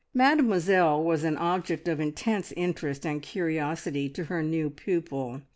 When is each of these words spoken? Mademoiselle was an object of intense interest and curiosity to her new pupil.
Mademoiselle 0.15 1.03
was 1.03 1.23
an 1.23 1.37
object 1.37 1.87
of 1.87 1.99
intense 1.99 2.51
interest 2.53 3.05
and 3.05 3.21
curiosity 3.21 4.09
to 4.09 4.23
her 4.23 4.41
new 4.41 4.67
pupil. 4.67 5.41